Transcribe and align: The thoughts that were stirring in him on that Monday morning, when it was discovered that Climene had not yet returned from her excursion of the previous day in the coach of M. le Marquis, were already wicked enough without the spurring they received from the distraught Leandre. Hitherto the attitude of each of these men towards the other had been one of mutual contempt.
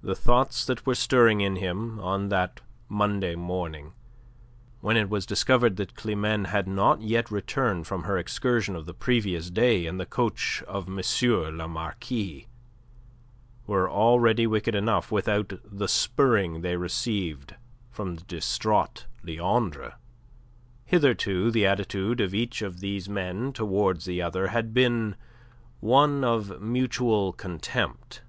The 0.00 0.14
thoughts 0.14 0.64
that 0.64 0.86
were 0.86 0.94
stirring 0.94 1.40
in 1.40 1.56
him 1.56 1.98
on 1.98 2.28
that 2.28 2.60
Monday 2.88 3.34
morning, 3.34 3.92
when 4.80 4.96
it 4.96 5.10
was 5.10 5.26
discovered 5.26 5.74
that 5.74 5.96
Climene 5.96 6.44
had 6.46 6.68
not 6.68 7.02
yet 7.02 7.32
returned 7.32 7.84
from 7.88 8.04
her 8.04 8.16
excursion 8.16 8.76
of 8.76 8.86
the 8.86 8.94
previous 8.94 9.50
day 9.50 9.86
in 9.86 9.96
the 9.98 10.06
coach 10.06 10.62
of 10.68 10.86
M. 10.86 11.00
le 11.58 11.66
Marquis, 11.66 12.46
were 13.66 13.90
already 13.90 14.46
wicked 14.46 14.76
enough 14.76 15.10
without 15.10 15.52
the 15.64 15.88
spurring 15.88 16.60
they 16.60 16.76
received 16.76 17.56
from 17.90 18.14
the 18.14 18.22
distraught 18.26 19.06
Leandre. 19.24 19.94
Hitherto 20.84 21.50
the 21.50 21.66
attitude 21.66 22.20
of 22.20 22.36
each 22.36 22.62
of 22.62 22.78
these 22.78 23.08
men 23.08 23.52
towards 23.52 24.04
the 24.04 24.22
other 24.22 24.46
had 24.54 24.72
been 24.72 25.16
one 25.80 26.22
of 26.22 26.62
mutual 26.62 27.32
contempt. 27.32 28.22